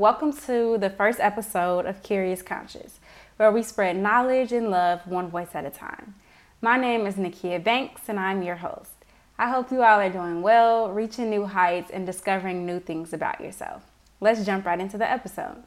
[0.00, 3.00] welcome to the first episode of Curious Conscious,
[3.36, 6.14] where we spread knowledge and love one voice at a time.
[6.62, 8.92] My name is Nakia Banks, and I'm your host.
[9.38, 13.42] I hope you all are doing well, reaching new heights, and discovering new things about
[13.42, 13.82] yourself.
[14.22, 15.64] Let's jump right into the episode.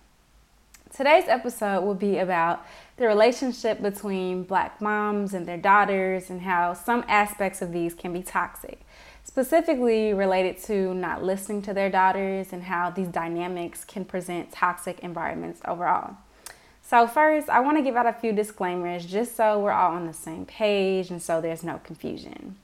[0.91, 2.65] Today's episode will be about
[2.97, 8.11] the relationship between black moms and their daughters and how some aspects of these can
[8.11, 8.79] be toxic
[9.23, 14.99] specifically related to not listening to their daughters and how these dynamics can present toxic
[14.99, 16.17] environments overall.
[16.81, 20.05] So, first, I want to give out a few disclaimers just so we're all on
[20.05, 22.57] the same page and so there's no confusion.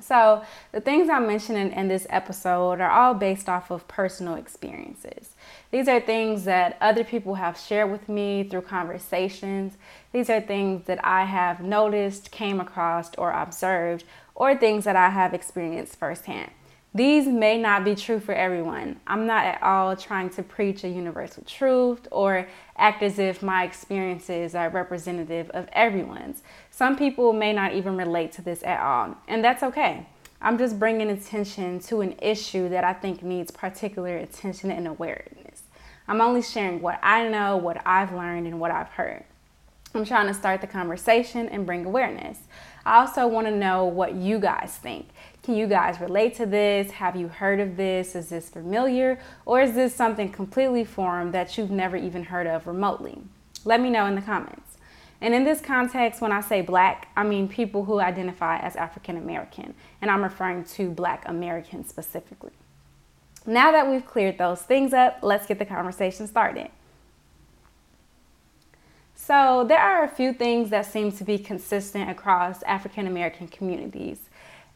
[0.00, 5.31] So, the things I'm mentioning in this episode are all based off of personal experiences.
[5.72, 9.78] These are things that other people have shared with me through conversations.
[10.12, 15.08] These are things that I have noticed, came across, or observed or things that I
[15.10, 16.50] have experienced firsthand.
[16.94, 19.00] These may not be true for everyone.
[19.06, 23.64] I'm not at all trying to preach a universal truth or act as if my
[23.64, 26.42] experiences are representative of everyone's.
[26.70, 30.06] Some people may not even relate to this at all, and that's okay.
[30.42, 35.41] I'm just bringing attention to an issue that I think needs particular attention and awareness.
[36.12, 39.24] I'm only sharing what I know, what I've learned, and what I've heard.
[39.94, 42.36] I'm trying to start the conversation and bring awareness.
[42.84, 45.08] I also want to know what you guys think.
[45.42, 46.90] Can you guys relate to this?
[46.90, 48.14] Have you heard of this?
[48.14, 49.20] Is this familiar?
[49.46, 53.16] Or is this something completely foreign that you've never even heard of remotely?
[53.64, 54.76] Let me know in the comments.
[55.22, 59.16] And in this context, when I say black, I mean people who identify as African
[59.16, 62.52] American, and I'm referring to black Americans specifically.
[63.46, 66.70] Now that we've cleared those things up, let's get the conversation started.
[69.14, 74.18] So, there are a few things that seem to be consistent across African American communities.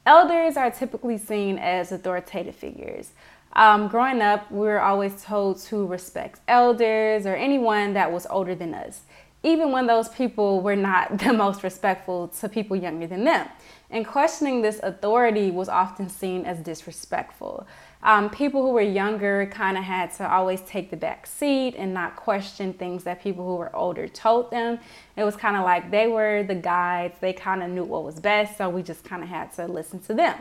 [0.04, 3.10] Elders are typically seen as authoritative figures.
[3.54, 8.54] Um, growing up, we were always told to respect elders or anyone that was older
[8.54, 9.00] than us,
[9.42, 13.48] even when those people were not the most respectful to people younger than them.
[13.90, 17.66] And questioning this authority was often seen as disrespectful.
[18.06, 21.92] Um, people who were younger kind of had to always take the back seat and
[21.92, 24.78] not question things that people who were older told them.
[25.16, 28.20] It was kind of like they were the guides, they kind of knew what was
[28.20, 30.38] best, so we just kind of had to listen to them.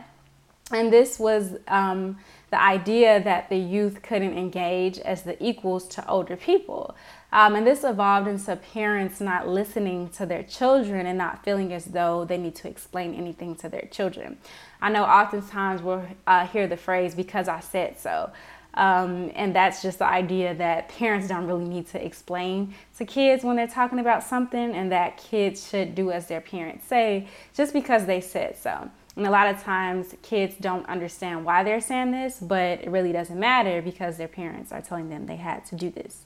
[0.72, 2.18] And this was um,
[2.52, 6.96] the idea that the youth couldn't engage as the equals to older people.
[7.32, 11.86] Um, and this evolved into parents not listening to their children and not feeling as
[11.86, 14.38] though they need to explain anything to their children.
[14.86, 18.32] I know oftentimes we'll uh, hear the phrase, because I said so.
[18.76, 23.44] Um, and that's just the idea that parents don't really need to explain to kids
[23.44, 27.74] when they're talking about something, and that kids should do as their parents say just
[27.74, 28.92] because they said so.
[29.16, 33.12] And a lot of times kids don't understand why they're saying this, but it really
[33.12, 36.26] doesn't matter because their parents are telling them they had to do this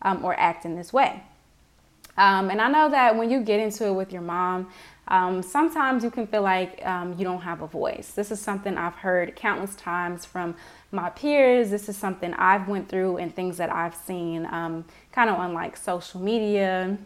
[0.00, 1.24] um, or act in this way.
[2.18, 4.68] Um, and I know that when you get into it with your mom,
[5.06, 8.10] um, sometimes you can feel like um, you don't have a voice.
[8.10, 10.54] This is something I've heard countless times from
[10.92, 11.70] my peers.
[11.70, 15.54] This is something I've went through and things that I've seen um, kind of on
[15.54, 16.98] like social media.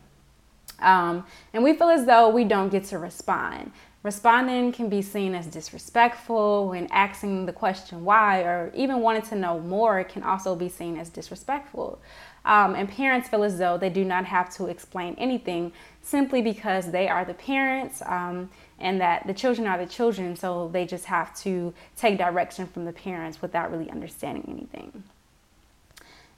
[0.81, 3.71] Um, and we feel as though we don't get to respond.
[4.03, 9.37] Responding can be seen as disrespectful when asking the question why or even wanting to
[9.37, 12.01] know more can also be seen as disrespectful.
[12.45, 15.73] Um, and parents feel as though they do not have to explain anything
[16.03, 20.69] simply because they are the parents um, and that the children are the children, so
[20.73, 25.05] they just have to take direction from the parents without really understanding anything.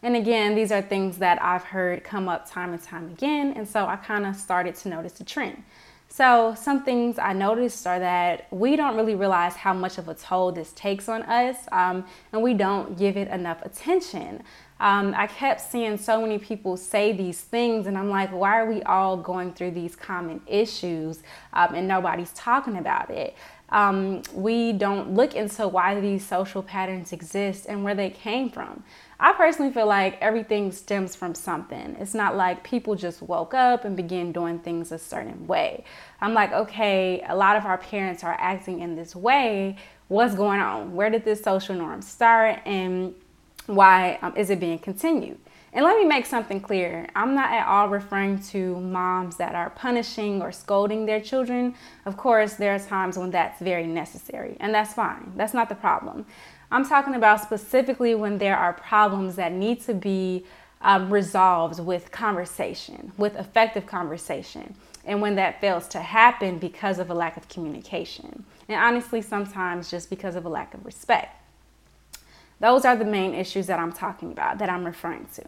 [0.03, 3.67] And again, these are things that I've heard come up time and time again, and
[3.67, 5.63] so I kind of started to notice a trend.
[6.11, 10.15] So, some things I noticed are that we don't really realize how much of a
[10.15, 14.45] toll this takes on us, um, and we don't give it enough attention.
[14.85, 18.71] Um, I kept seeing so many people say these things, and I'm like, why are
[18.71, 21.23] we all going through these common issues
[21.55, 23.35] um, and nobody's talking about it?
[23.71, 28.85] Um, we don't look into why these social patterns exist and where they came from.
[29.19, 31.97] I personally feel like everything stems from something.
[31.99, 35.85] It's not like people just woke up and began doing things a certain way.
[36.21, 39.77] I'm like, okay, a lot of our parents are acting in this way.
[40.09, 40.95] What's going on?
[40.95, 42.61] Where did this social norm start?
[42.67, 43.15] And
[43.67, 45.39] why um, is it being continued?
[45.73, 47.09] And let me make something clear.
[47.17, 51.75] I'm not at all referring to moms that are punishing or scolding their children.
[52.07, 55.33] Of course, there are times when that's very necessary, and that's fine.
[55.35, 56.27] That's not the problem.
[56.71, 60.45] I'm talking about specifically when there are problems that need to be
[60.81, 64.75] um, resolved with conversation, with effective conversation,
[65.05, 68.45] and when that fails to happen because of a lack of communication.
[68.69, 71.44] And honestly, sometimes just because of a lack of respect.
[72.61, 75.45] Those are the main issues that I'm talking about, that I'm referring to.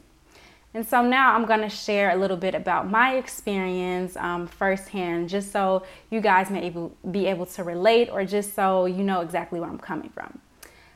[0.75, 5.31] And so now I'm going to share a little bit about my experience um, firsthand,
[5.31, 6.70] just so you guys may
[7.11, 10.38] be able to relate or just so you know exactly where I'm coming from.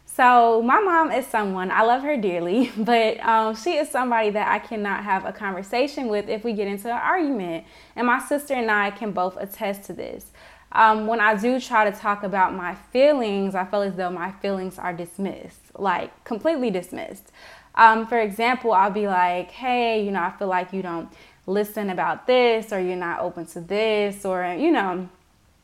[0.04, 4.48] So, my mom is someone, I love her dearly, but um, she is somebody that
[4.48, 7.64] I cannot have a conversation with if we get into an argument.
[7.96, 10.26] And my sister and I can both attest to this.
[10.72, 14.30] Um, when I do try to talk about my feelings, I feel as though my
[14.30, 17.32] feelings are dismissed, like completely dismissed.
[17.74, 21.08] Um, for example, I'll be like, hey, you know, I feel like you don't
[21.46, 25.08] listen about this, or you're not open to this, or, you know,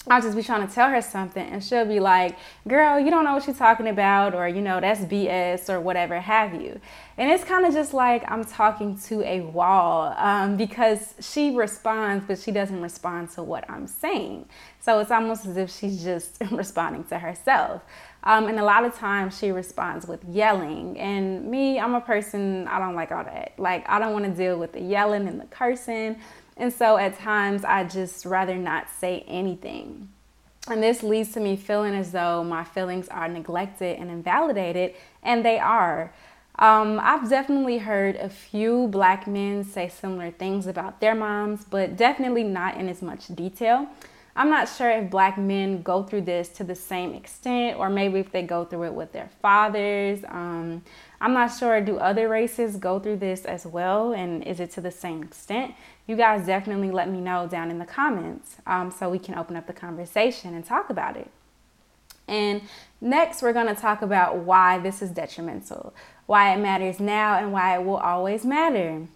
[0.08, 2.38] I'll just be trying to tell her something and she'll be like,
[2.68, 6.20] girl, you don't know what you're talking about, or, you know, that's BS, or whatever
[6.20, 6.80] have you.
[7.18, 12.24] And it's kind of just like I'm talking to a wall um, because she responds,
[12.26, 14.48] but she doesn't respond to what I'm saying.
[14.80, 17.82] So it's almost as if she's just responding to herself.
[18.22, 20.98] Um, and a lot of times she responds with yelling.
[20.98, 23.54] And me, I'm a person, I don't like all that.
[23.56, 26.18] Like, I don't want to deal with the yelling and the cursing.
[26.56, 30.08] And so at times I just rather not say anything.
[30.68, 35.44] And this leads to me feeling as though my feelings are neglected and invalidated, and
[35.44, 36.12] they are.
[36.58, 41.96] Um, I've definitely heard a few black men say similar things about their moms, but
[41.96, 43.86] definitely not in as much detail.
[44.34, 48.18] I'm not sure if black men go through this to the same extent, or maybe
[48.18, 50.24] if they go through it with their fathers.
[50.28, 50.82] Um,
[51.20, 51.80] I'm not sure.
[51.80, 54.12] Do other races go through this as well?
[54.12, 55.74] And is it to the same extent?
[56.06, 59.56] You guys definitely let me know down in the comments um, so we can open
[59.56, 61.30] up the conversation and talk about it.
[62.28, 62.62] And
[63.00, 65.94] next, we're going to talk about why this is detrimental,
[66.26, 69.06] why it matters now, and why it will always matter.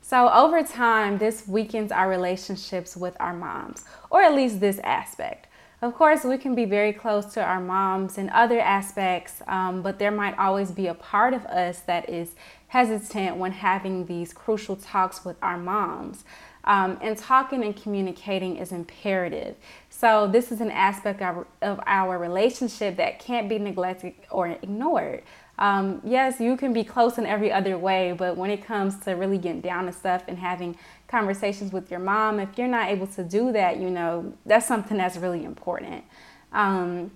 [0.00, 5.48] So, over time, this weakens our relationships with our moms, or at least this aspect.
[5.82, 9.98] Of course, we can be very close to our moms in other aspects, um, but
[9.98, 12.34] there might always be a part of us that is
[12.68, 16.24] hesitant when having these crucial talks with our moms.
[16.64, 19.54] Um, and talking and communicating is imperative.
[19.88, 25.22] So, this is an aspect of, of our relationship that can't be neglected or ignored.
[25.58, 29.12] Um, yes, you can be close in every other way, but when it comes to
[29.12, 30.76] really getting down to stuff and having
[31.08, 34.96] conversations with your mom, if you're not able to do that, you know, that's something
[34.96, 36.04] that's really important.
[36.52, 37.10] Um,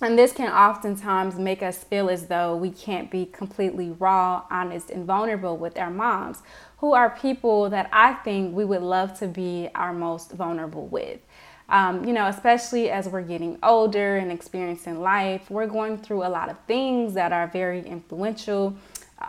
[0.00, 4.90] and this can oftentimes make us feel as though we can't be completely raw, honest,
[4.90, 6.42] and vulnerable with our moms,
[6.78, 11.20] who are people that I think we would love to be our most vulnerable with.
[11.68, 16.28] Um, you know, especially as we're getting older and experiencing life, we're going through a
[16.28, 18.76] lot of things that are very influential.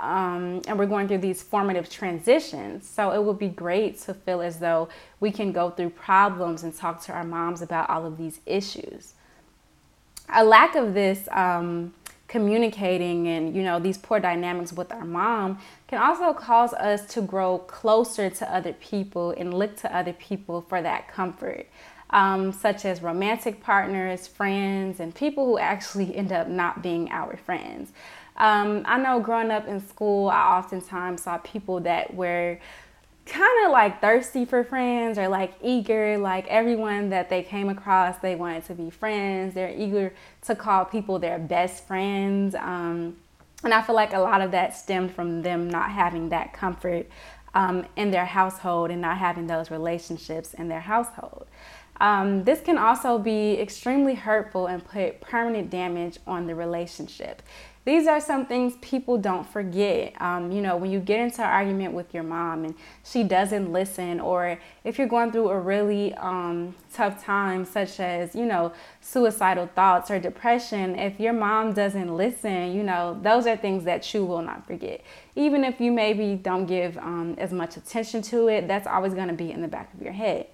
[0.02, 2.88] Um, and we're going through these formative transitions.
[2.88, 4.90] So it would be great to feel as though
[5.20, 9.14] we can go through problems and talk to our moms about all of these issues.
[10.30, 11.94] A lack of this um,
[12.28, 17.22] communicating and you know these poor dynamics with our mom can also cause us to
[17.22, 21.68] grow closer to other people and look to other people for that comfort
[22.10, 27.36] um, such as romantic partners, friends, and people who actually end up not being our
[27.38, 27.92] friends.
[28.38, 32.60] Um, I know growing up in school, I oftentimes saw people that were
[33.26, 38.18] kind of like thirsty for friends or like eager, like everyone that they came across,
[38.20, 39.54] they wanted to be friends.
[39.54, 40.14] They're eager
[40.44, 42.56] to call people their best friends.
[42.56, 43.18] Um,
[43.64, 47.08] and I feel like a lot of that stemmed from them not having that comfort
[47.56, 51.48] um, in their household and not having those relationships in their household.
[52.00, 57.42] Um, this can also be extremely hurtful and put permanent damage on the relationship.
[57.86, 60.20] These are some things people don't forget.
[60.20, 62.74] Um, you know, when you get into an argument with your mom and
[63.04, 68.34] she doesn't listen, or if you're going through a really um, tough time, such as,
[68.34, 73.56] you know, suicidal thoughts or depression, if your mom doesn't listen, you know, those are
[73.56, 75.02] things that you will not forget.
[75.36, 79.28] Even if you maybe don't give um, as much attention to it, that's always going
[79.28, 80.48] to be in the back of your head.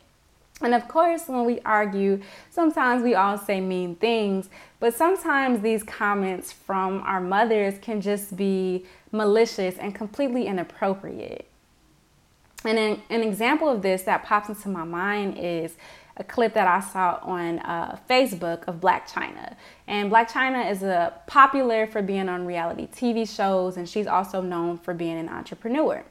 [0.62, 4.50] And of course, when we argue, sometimes we all say mean things,
[4.80, 11.48] but sometimes these comments from our mothers can just be malicious and completely inappropriate.
[12.64, 15.76] And an, an example of this that pops into my mind is
[16.18, 19.56] a clip that I saw on uh, Facebook of Blac Chyna.
[19.88, 24.42] And Blac Chyna is a popular for being on reality TV shows, and she's also
[24.42, 26.04] known for being an entrepreneur.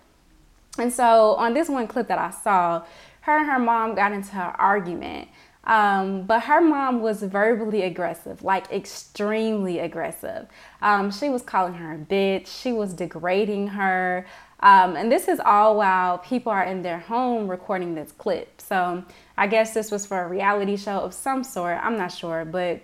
[0.79, 2.83] And so on this one clip that I saw,
[3.23, 5.29] her and her mom got into an argument.
[5.65, 10.49] Um, but her mom was verbally aggressive, like extremely aggressive.
[10.81, 14.27] Um, she was calling her a bitch, she was degrading her.
[14.61, 18.61] Um, and this is all while people are in their home recording this clip.
[18.61, 19.05] So
[19.37, 21.79] I guess this was for a reality show of some sort.
[21.83, 22.81] I'm not sure, but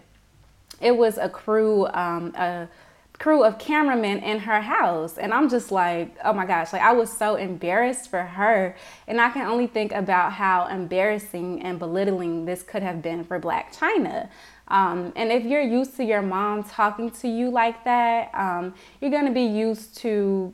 [0.80, 2.68] it was a crew, um, a
[3.18, 5.18] crew of cameramen in her house.
[5.18, 8.76] And I'm just like, oh my gosh, like I was so embarrassed for her.
[9.06, 13.40] And I can only think about how embarrassing and belittling this could have been for
[13.40, 14.28] Blac Chyna.
[14.68, 19.12] Um, and if you're used to your mom talking to you like that, um, you're
[19.12, 20.52] going to be used to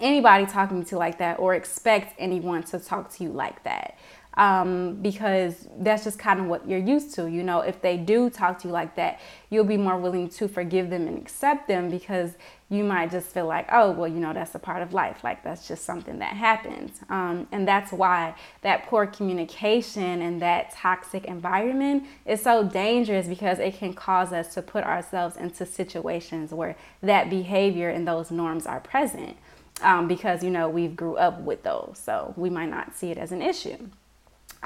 [0.00, 3.96] anybody talking to you like that or expect anyone to talk to you like that
[4.36, 7.28] um, because that's just kind of what you're used to.
[7.28, 10.48] You know, if they do talk to you like that, you'll be more willing to
[10.48, 12.32] forgive them and accept them because
[12.68, 15.22] you might just feel like, oh, well, you know, that's a part of life.
[15.24, 17.00] Like that's just something that happens.
[17.08, 23.58] Um, and that's why that poor communication and that toxic environment is so dangerous because
[23.58, 28.66] it can cause us to put ourselves into situations where that behavior and those norms
[28.66, 29.36] are present.
[29.82, 33.18] Um, because you know we've grew up with those so we might not see it
[33.18, 33.76] as an issue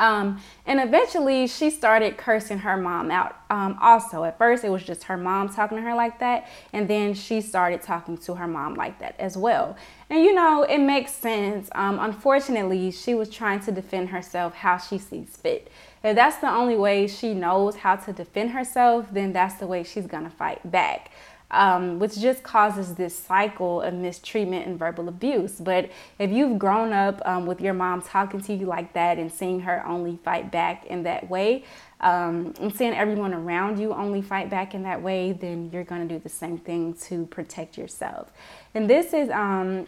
[0.00, 3.36] um, and eventually she started cursing her mom out.
[3.50, 6.88] Um, also, at first it was just her mom talking to her like that, and
[6.88, 9.76] then she started talking to her mom like that as well.
[10.08, 11.68] And you know, it makes sense.
[11.74, 15.70] Um, unfortunately, she was trying to defend herself how she sees fit.
[16.02, 19.84] If that's the only way she knows how to defend herself, then that's the way
[19.84, 21.10] she's gonna fight back
[21.50, 25.60] um, which just causes this cycle of mistreatment and verbal abuse.
[25.60, 29.32] But if you've grown up um, with your mom talking to you like that and
[29.32, 31.64] seeing her only fight back in that way,
[32.00, 36.06] um, and seeing everyone around you only fight back in that way, then you're going
[36.06, 38.32] to do the same thing to protect yourself.
[38.74, 39.86] And this is um,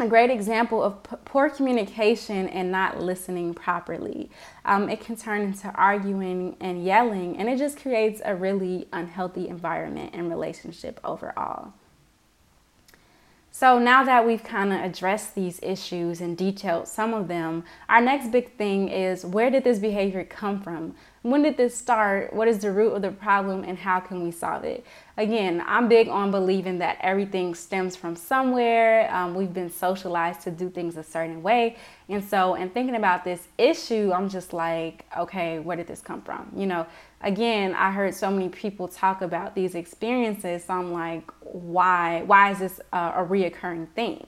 [0.00, 4.30] a great example of p- poor communication and not listening properly.
[4.64, 9.48] Um, it can turn into arguing and yelling, and it just creates a really unhealthy
[9.48, 11.72] environment and relationship overall.
[13.50, 18.00] So, now that we've kind of addressed these issues and detailed some of them, our
[18.00, 20.94] next big thing is where did this behavior come from?
[21.28, 22.32] When did this start?
[22.32, 24.86] What is the root of the problem and how can we solve it?
[25.18, 29.14] Again, I'm big on believing that everything stems from somewhere.
[29.14, 31.76] Um, we've been socialized to do things a certain way.
[32.08, 36.22] And so, in thinking about this issue, I'm just like, okay, where did this come
[36.22, 36.50] from?
[36.56, 36.86] You know,
[37.20, 40.64] again, I heard so many people talk about these experiences.
[40.64, 42.22] So I'm like, why?
[42.22, 44.26] Why is this a, a reoccurring thing?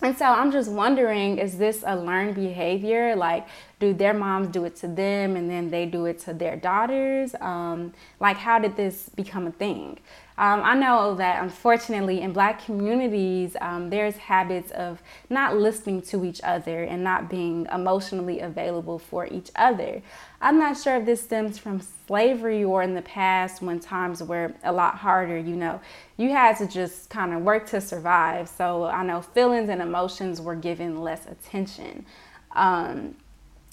[0.00, 3.16] And so I'm just wondering is this a learned behavior?
[3.16, 3.48] Like,
[3.80, 7.34] do their moms do it to them and then they do it to their daughters?
[7.40, 9.98] Um, like, how did this become a thing?
[10.38, 16.24] Um, I know that unfortunately in black communities, um, there's habits of not listening to
[16.24, 20.00] each other and not being emotionally available for each other.
[20.40, 24.54] I'm not sure if this stems from slavery or in the past when times were
[24.62, 25.80] a lot harder, you know,
[26.16, 28.48] you had to just kind of work to survive.
[28.48, 32.06] So I know feelings and emotions were given less attention.
[32.52, 33.16] Um,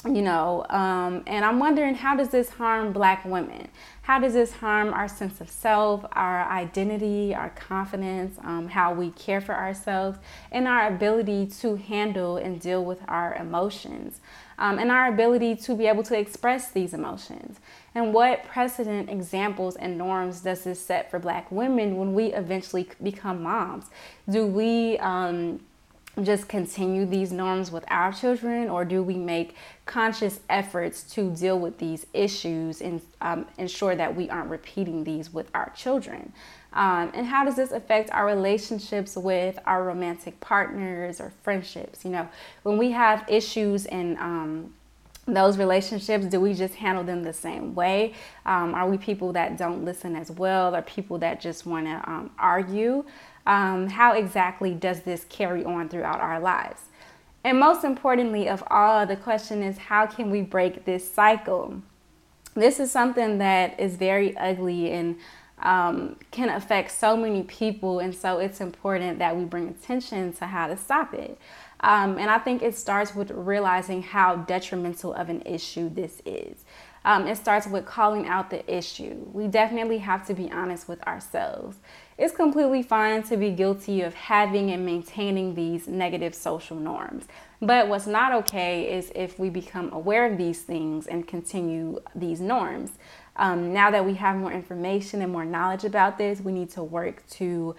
[0.03, 3.67] you know um, and i'm wondering how does this harm black women?
[4.03, 9.09] How does this harm our sense of self our identity our confidence um, how we
[9.11, 10.19] care for ourselves
[10.51, 14.21] and our ability to handle and deal with our emotions
[14.59, 17.59] um, and our ability to be able to express these emotions?
[17.95, 22.87] And what precedent examples and norms does this set for black women when we eventually
[23.01, 23.85] become moms?
[24.29, 25.61] Do we um,
[26.21, 29.55] just continue these norms with our children, or do we make
[29.85, 35.33] conscious efforts to deal with these issues and um, ensure that we aren't repeating these
[35.33, 36.31] with our children?
[36.73, 42.03] Um, and how does this affect our relationships with our romantic partners or friendships?
[42.03, 42.29] You know,
[42.63, 44.73] when we have issues and um,
[45.27, 48.13] those relationships do we just handle them the same way
[48.45, 52.09] um, are we people that don't listen as well or people that just want to
[52.09, 53.03] um, argue
[53.45, 56.81] um, how exactly does this carry on throughout our lives?
[57.43, 61.81] And most importantly of all, the question is how can we break this cycle?
[62.55, 65.17] This is something that is very ugly and
[65.59, 70.45] um, can affect so many people, and so it's important that we bring attention to
[70.45, 71.37] how to stop it.
[71.81, 76.65] Um, and I think it starts with realizing how detrimental of an issue this is.
[77.03, 79.27] Um, it starts with calling out the issue.
[79.31, 81.77] We definitely have to be honest with ourselves.
[82.17, 87.25] It's completely fine to be guilty of having and maintaining these negative social norms.
[87.61, 92.39] But what's not okay is if we become aware of these things and continue these
[92.39, 92.91] norms.
[93.35, 96.83] Um, now that we have more information and more knowledge about this, we need to
[96.83, 97.75] work to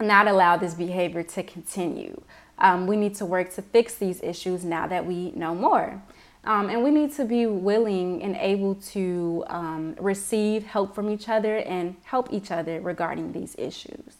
[0.00, 2.22] not allow this behavior to continue.
[2.58, 6.02] Um, we need to work to fix these issues now that we know more.
[6.46, 11.28] Um, and we need to be willing and able to um, receive help from each
[11.28, 14.18] other and help each other regarding these issues.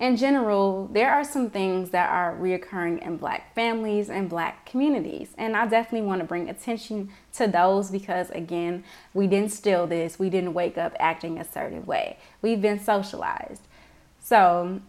[0.00, 5.30] in general, there are some things that are reoccurring in black families and black communities.
[5.36, 10.18] And I definitely want to bring attention to those because, again, we didn't steal this.
[10.18, 12.16] We didn't wake up acting a certain way.
[12.42, 13.62] We've been socialized.
[14.20, 14.80] So,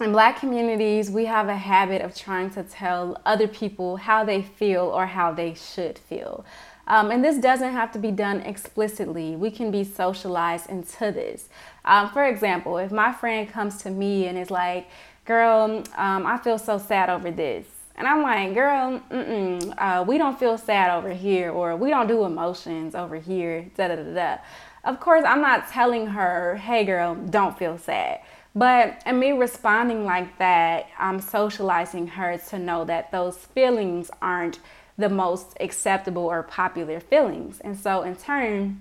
[0.00, 4.42] in black communities, we have a habit of trying to tell other people how they
[4.42, 6.44] feel or how they should feel.
[6.86, 9.34] Um, and this doesn't have to be done explicitly.
[9.34, 11.48] We can be socialized into this.
[11.84, 14.88] Um, for example, if my friend comes to me and is like,
[15.24, 17.66] girl, um, I feel so sad over this.
[17.96, 19.00] And I'm like, girl,
[19.78, 23.88] uh, we don't feel sad over here, or we don't do emotions over here, da
[23.88, 24.38] da da da.
[24.84, 28.20] Of course, I'm not telling her, hey, girl, don't feel sad.
[28.56, 34.60] But and me responding like that, I'm socializing her to know that those feelings aren't
[34.96, 37.60] the most acceptable or popular feelings.
[37.60, 38.80] And so, in turn,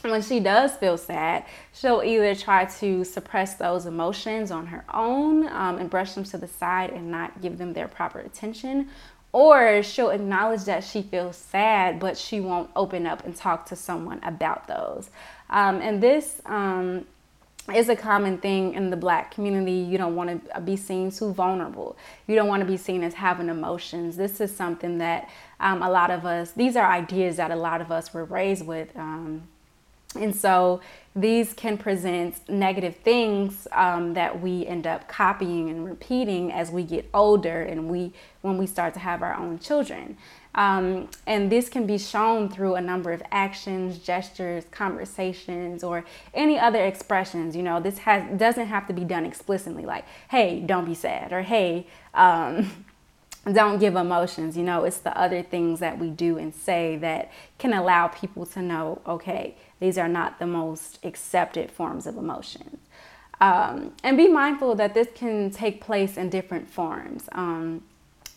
[0.00, 5.46] when she does feel sad, she'll either try to suppress those emotions on her own
[5.48, 8.88] um, and brush them to the side and not give them their proper attention,
[9.32, 13.76] or she'll acknowledge that she feels sad, but she won't open up and talk to
[13.76, 15.10] someone about those.
[15.50, 17.04] Um, and this um,
[17.74, 19.72] is a common thing in the black community.
[19.72, 21.96] You don't want to be seen too vulnerable.
[22.26, 24.16] You don't want to be seen as having emotions.
[24.16, 27.80] This is something that um, a lot of us, these are ideas that a lot
[27.80, 28.96] of us were raised with.
[28.96, 29.42] Um,
[30.16, 30.80] and so
[31.14, 36.82] these can present negative things um, that we end up copying and repeating as we
[36.82, 38.12] get older and we
[38.42, 40.16] when we start to have our own children.
[40.54, 46.04] Um, and this can be shown through a number of actions, gestures, conversations, or
[46.34, 47.54] any other expressions.
[47.54, 51.32] You know, this has doesn't have to be done explicitly, like "Hey, don't be sad,"
[51.32, 52.86] or "Hey, um,
[53.52, 57.30] don't give emotions." You know, it's the other things that we do and say that
[57.58, 62.78] can allow people to know, okay, these are not the most accepted forms of emotions.
[63.40, 67.28] Um, and be mindful that this can take place in different forms.
[67.32, 67.82] Um,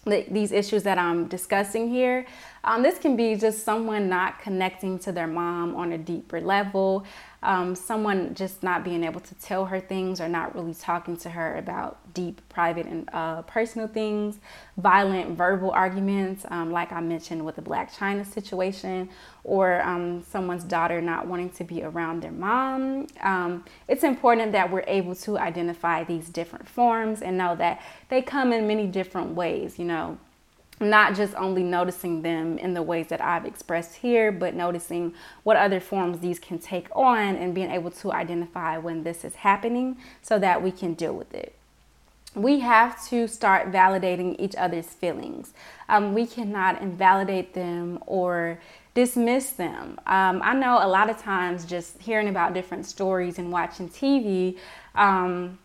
[0.05, 2.25] the, these issues that I'm discussing here.
[2.63, 7.05] Um, this can be just someone not connecting to their mom on a deeper level,
[7.43, 11.29] um, someone just not being able to tell her things or not really talking to
[11.29, 14.39] her about deep, private, and uh, personal things,
[14.77, 19.09] violent verbal arguments, um, like I mentioned with the Blac Chyna situation,
[19.43, 23.07] or um, someone's daughter not wanting to be around their mom.
[23.21, 28.21] Um, it's important that we're able to identify these different forms and know that they
[28.21, 30.17] come in many different ways, you know
[30.79, 35.57] not just only noticing them in the ways that I've expressed here, but noticing what
[35.57, 39.97] other forms these can take on and being able to identify when this is happening
[40.21, 41.55] so that we can deal with it.
[42.35, 45.53] We have to start validating each other's feelings.
[45.87, 48.59] Um, we cannot invalidate them or
[48.95, 49.99] dismiss them.
[50.07, 54.57] Um, I know a lot of times just hearing about different stories and watching TV,
[54.95, 55.59] um,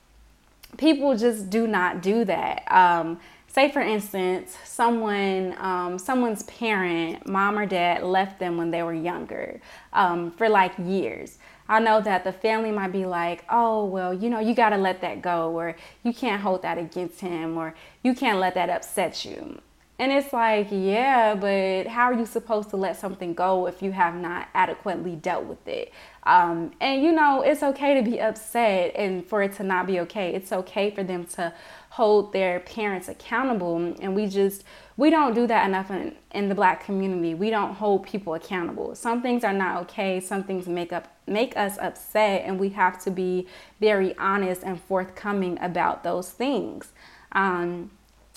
[0.77, 3.18] people just do not do that um,
[3.59, 8.94] say for instance someone um, someone's parent mom or dad left them when they were
[8.94, 9.61] younger
[9.92, 14.31] um, for like years i know that the family might be like oh well you
[14.31, 17.75] know you got to let that go or you can't hold that against him or
[18.05, 19.61] you can't let that upset you
[20.01, 23.90] and it's like, yeah, but how are you supposed to let something go if you
[23.90, 25.92] have not adequately dealt with it?
[26.23, 29.99] Um, and you know, it's okay to be upset and for it to not be
[30.01, 30.35] okay.
[30.37, 31.53] It's okay for them to
[31.90, 33.77] hold their parents accountable.
[34.01, 34.64] And we just,
[34.96, 37.35] we don't do that enough in, in the black community.
[37.35, 38.94] We don't hold people accountable.
[38.94, 40.20] Some things are not okay.
[40.20, 43.46] Some things make up make us upset, and we have to be
[43.81, 46.92] very honest and forthcoming about those things.
[47.33, 47.90] Um,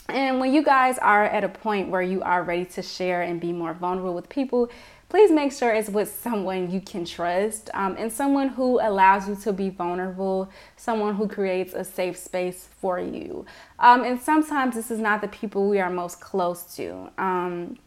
[0.10, 3.40] and when you guys are at a point where you are ready to share and
[3.40, 4.70] be more vulnerable with people,
[5.12, 9.36] please make sure it's with someone you can trust um, and someone who allows you
[9.36, 13.45] to be vulnerable, someone who creates a safe space for you.
[13.78, 17.10] Um, and sometimes this is not the people we are most close to.
[17.17, 17.78] Um,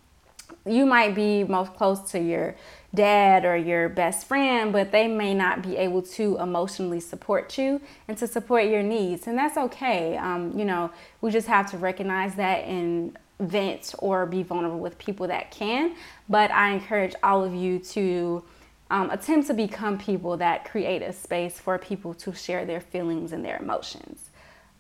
[0.67, 2.57] you might be most close to your
[2.95, 7.81] dad or your best friend, but they may not be able to emotionally support you
[8.07, 9.27] and to support your needs.
[9.27, 10.19] And that's okay.
[10.19, 10.91] Um, you know,
[11.23, 15.95] we just have to recognize that and vent or be vulnerable with people that can.
[16.29, 18.45] But I encourage all of you to
[18.91, 23.33] um, attempt to become people that create a space for people to share their feelings
[23.33, 24.31] and their emotions.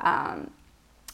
[0.01, 0.51] Um,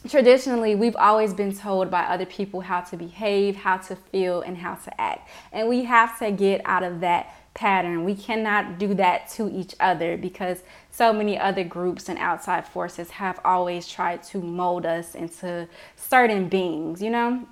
[0.08, 4.56] traditionally we've always been told by other people how to behave, how to feel, and
[4.56, 5.28] how to act.
[5.52, 8.04] And we have to get out of that pattern.
[8.04, 13.10] We cannot do that to each other because so many other groups and outside forces
[13.10, 17.46] have always tried to mold us into certain beings, you know?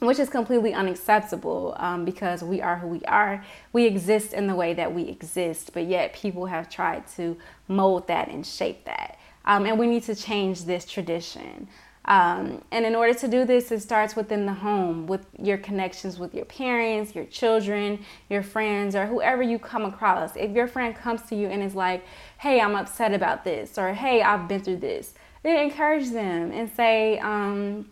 [0.00, 3.44] Which is completely unacceptable um, because we are who we are.
[3.72, 7.36] We exist in the way that we exist, but yet people have tried to
[7.68, 9.18] mold that and shape that.
[9.46, 11.68] Um, and we need to change this tradition.
[12.06, 16.18] Um, and in order to do this, it starts within the home with your connections
[16.18, 20.36] with your parents, your children, your friends, or whoever you come across.
[20.36, 22.04] If your friend comes to you and is like,
[22.38, 26.70] hey, I'm upset about this, or hey, I've been through this, then encourage them and
[26.70, 27.90] say, um,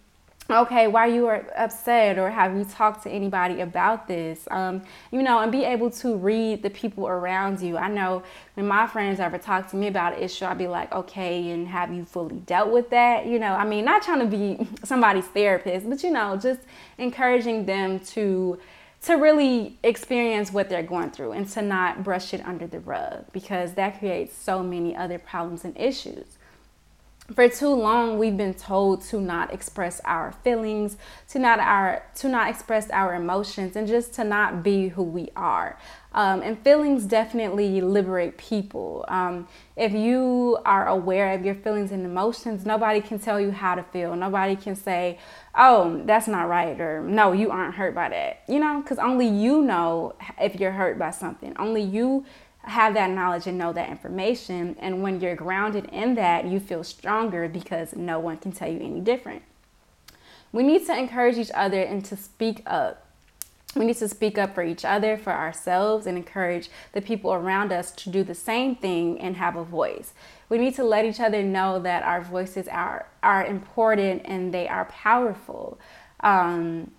[0.52, 4.46] okay, why you are upset or have you talked to anybody about this?
[4.50, 7.76] Um, you know, and be able to read the people around you.
[7.76, 8.22] I know
[8.54, 11.68] when my friends ever talk to me about an issue, I'll be like, okay, and
[11.68, 13.26] have you fully dealt with that?
[13.26, 16.60] You know, I mean, not trying to be somebody's therapist, but you know, just
[16.98, 18.58] encouraging them to
[19.02, 23.24] to really experience what they're going through and to not brush it under the rug
[23.32, 26.38] because that creates so many other problems and issues
[27.30, 30.96] for too long we've been told to not express our feelings
[31.28, 35.28] to not our to not express our emotions and just to not be who we
[35.36, 35.78] are.
[36.14, 39.04] Um, and feelings definitely liberate people.
[39.08, 43.76] Um, if you are aware of your feelings and emotions nobody can tell you how
[43.76, 44.16] to feel.
[44.16, 45.18] Nobody can say
[45.54, 48.42] oh that's not right or no you aren't hurt by that.
[48.48, 51.54] You know because only you know if you're hurt by something.
[51.56, 52.24] Only you
[52.64, 54.76] have that knowledge and know that information.
[54.78, 58.80] And when you're grounded in that, you feel stronger because no one can tell you
[58.80, 59.42] any different.
[60.52, 63.06] We need to encourage each other and to speak up.
[63.74, 67.72] We need to speak up for each other, for ourselves, and encourage the people around
[67.72, 70.12] us to do the same thing and have a voice.
[70.50, 74.68] We need to let each other know that our voices are, are important and they
[74.68, 75.78] are powerful.
[76.20, 76.90] Um,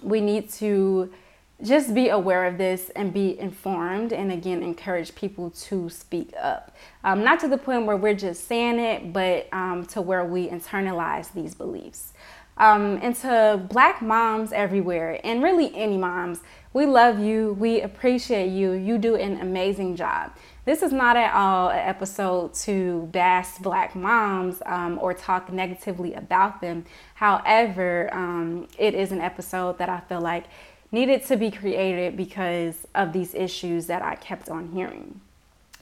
[0.00, 1.12] we need to
[1.62, 6.76] just be aware of this and be informed and again encourage people to speak up.
[7.02, 10.48] Um, not to the point where we're just saying it but um, to where we
[10.48, 12.12] internalize these beliefs.
[12.56, 16.40] Um, and to black moms everywhere and really any moms
[16.72, 20.36] we love you we appreciate you you do an amazing job.
[20.64, 26.14] This is not at all an episode to bash black moms um, or talk negatively
[26.14, 26.84] about them.
[27.14, 30.44] However um, it is an episode that i feel like
[30.90, 35.20] needed to be created because of these issues that I kept on hearing.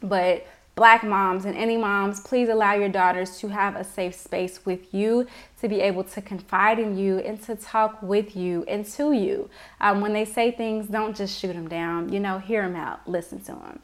[0.03, 4.65] But black moms and any moms, please allow your daughters to have a safe space
[4.67, 5.27] with you,
[5.61, 9.49] to be able to confide in you and to talk with you and to you.
[9.81, 12.13] Um, when they say things, don't just shoot them down.
[12.13, 13.81] You know, hear them out, listen to them.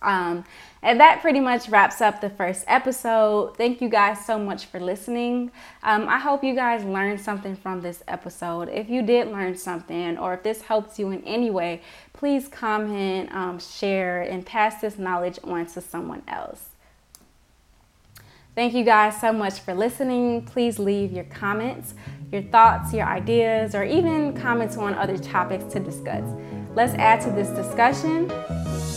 [0.00, 0.44] Um,
[0.82, 3.56] and that pretty much wraps up the first episode.
[3.56, 5.50] Thank you guys so much for listening.
[5.82, 8.68] Um, I hope you guys learned something from this episode.
[8.68, 11.82] If you did learn something or if this helps you in any way,
[12.12, 16.68] please comment, um, share, and pass this knowledge on to someone else.
[18.54, 20.42] Thank you guys so much for listening.
[20.42, 21.94] Please leave your comments,
[22.32, 26.24] your thoughts, your ideas, or even comments on other topics to discuss.
[26.74, 28.28] Let's add to this discussion.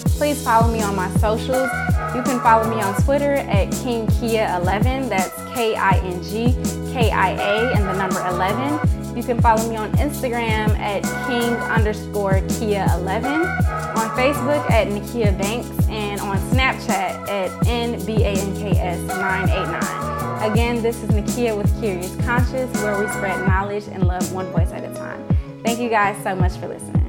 [0.03, 1.69] Please follow me on my socials.
[2.15, 5.09] You can follow me on Twitter at KingKia11.
[5.09, 6.55] That's K I N G
[6.93, 8.79] K I A and the number 11.
[9.15, 13.45] You can follow me on Instagram at King underscore Kia11,
[13.95, 20.51] on Facebook at Nakia Banks, and on Snapchat at NBANKS989.
[20.51, 24.71] Again, this is Nakia with Curious Conscious, where we spread knowledge and love one voice
[24.71, 25.21] at a time.
[25.63, 27.00] Thank you guys so much for listening.